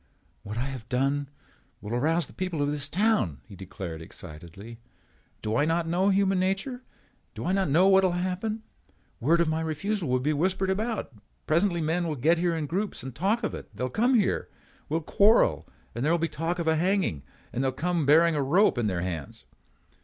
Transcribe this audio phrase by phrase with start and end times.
[0.41, 1.29] "What I have done
[1.79, 4.79] will arouse the people of this town," he declared excitedly.
[5.43, 6.81] "Do I not know human nature?
[7.35, 8.63] Do I not know what will happen?
[9.19, 11.13] Word of my refusal will be whispered about.
[11.45, 13.69] Presently men will get together in groups and talk of it.
[13.75, 14.49] They will come here.
[14.89, 17.21] We will quarrel and there will be talk of hanging.
[17.51, 19.45] Then they will come again bearing a rope in their hands."